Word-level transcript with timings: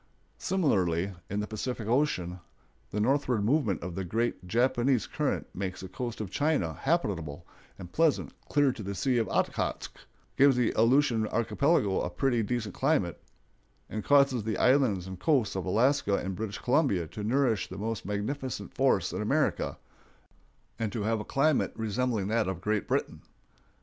Similarly, 0.39 1.13
in 1.29 1.41
the 1.41 1.45
Pacific 1.45 1.87
Ocean, 1.87 2.39
the 2.89 2.99
northward 2.99 3.45
movement 3.45 3.83
of 3.83 3.93
the 3.93 4.03
great 4.03 4.47
Japanese 4.47 5.05
current 5.05 5.45
makes 5.53 5.81
the 5.81 5.87
coast 5.87 6.19
of 6.19 6.31
China 6.31 6.73
habitable 6.73 7.45
and 7.77 7.91
pleasant 7.91 8.33
clear 8.49 8.71
to 8.71 8.81
the 8.81 8.95
Sea 8.95 9.19
of 9.19 9.27
Okhotsk, 9.29 9.91
gives 10.37 10.55
the 10.55 10.73
Aleutian 10.75 11.27
archipelago 11.27 12.01
a 12.01 12.09
pretty 12.09 12.41
decent 12.41 12.73
climate, 12.73 13.21
and 13.91 14.03
causes 14.03 14.43
the 14.43 14.57
islands 14.57 15.05
and 15.05 15.19
coasts 15.19 15.55
of 15.55 15.65
Alaska 15.67 16.15
and 16.15 16.35
British 16.35 16.57
Columbia 16.57 17.05
to 17.05 17.23
nourish 17.23 17.69
the 17.69 17.77
most 17.77 18.03
magnificent 18.03 18.73
forests 18.73 19.13
in 19.13 19.21
America, 19.21 19.77
and 20.79 20.91
to 20.91 21.03
have 21.03 21.19
a 21.19 21.23
climate 21.23 21.73
resembling 21.75 22.25
that 22.29 22.47
of 22.47 22.59
Great 22.59 22.87
Britain. 22.87 23.21